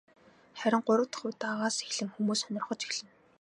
Харин 0.59 0.81
гурав 0.87 1.07
дахь 1.11 1.25
удаагаас 1.27 1.77
эхлэн 1.87 2.09
хүмүүс 2.13 2.39
сонирхож 2.41 2.79
эхэлнэ. 2.85 3.11